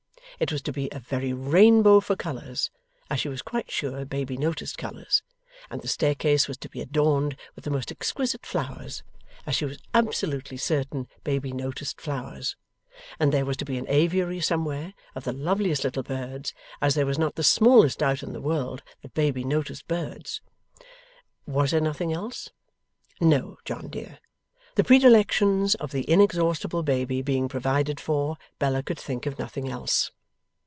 [0.39, 2.71] It was to be 'a very rainbow for colours',
[3.11, 5.21] as she was quite sure baby noticed colours;
[5.69, 9.03] and the staircase was to be adorned with the most exquisite flowers,
[9.45, 12.55] as she was absolutely certain baby noticed flowers;
[13.19, 17.05] and there was to be an aviary somewhere, of the loveliest little birds, as there
[17.05, 20.41] was not the smallest doubt in the world that baby noticed birds.
[21.45, 22.49] Was there nothing else?
[23.19, 24.17] No, John dear.
[24.73, 30.09] The predilections of the inexhaustible baby being provided for, Bella could think of nothing else.